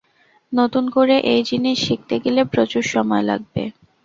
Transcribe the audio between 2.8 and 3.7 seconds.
সময় লাগবে।